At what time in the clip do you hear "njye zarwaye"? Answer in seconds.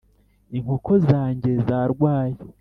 1.35-2.37